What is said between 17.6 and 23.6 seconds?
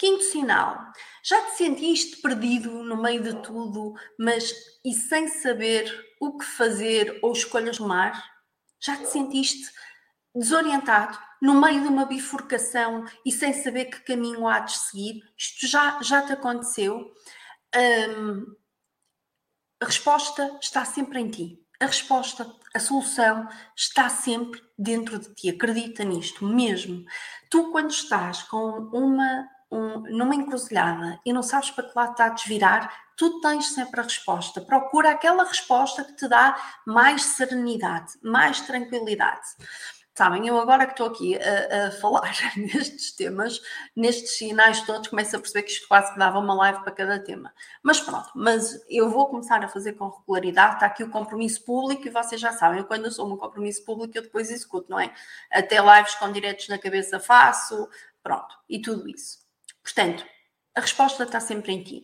Hum, a resposta está sempre em ti. A resposta, a solução